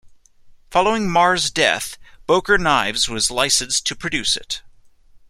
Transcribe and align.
Following 0.71 1.11
Mar's 1.11 1.51
death, 1.51 1.95
Boker 2.25 2.57
Knives 2.57 3.07
was 3.07 3.29
licensed 3.29 3.85
to 3.85 3.95
produce 3.95 4.35
it. 4.35 4.63